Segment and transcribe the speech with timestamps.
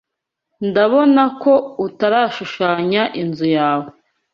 [0.67, 1.53] Ndabona ko
[1.87, 3.89] utarashushanya inzu yawe.